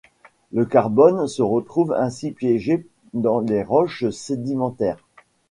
Le 0.51 0.65
carbone 0.65 1.27
se 1.27 1.43
retrouve 1.43 1.93
ainsi 1.93 2.31
piégé 2.31 2.87
dans 3.13 3.39
les 3.39 3.61
roches 3.61 4.09
sédimentaires. 4.09 5.05